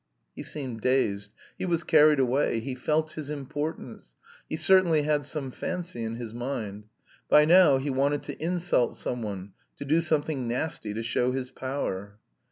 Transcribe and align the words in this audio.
He 0.35 0.41
seemed 0.41 0.81
dazed; 0.81 1.29
he 1.59 1.65
was 1.67 1.83
carried 1.83 2.19
away; 2.19 2.59
he 2.59 2.73
felt 2.73 3.11
his 3.11 3.29
importance; 3.29 4.15
he 4.49 4.55
certainly 4.55 5.03
had 5.03 5.27
some 5.27 5.51
fancy 5.51 6.03
in 6.03 6.15
his 6.15 6.33
mind. 6.33 6.85
By 7.29 7.45
now 7.45 7.77
he 7.77 7.91
wanted 7.91 8.23
to 8.23 8.41
insult 8.43 8.97
some 8.97 9.21
one, 9.21 9.53
to 9.77 9.85
do 9.85 10.01
something 10.01 10.47
nasty 10.47 10.95
to 10.95 11.03
show 11.03 11.33
his 11.33 11.51
power. 11.51 12.17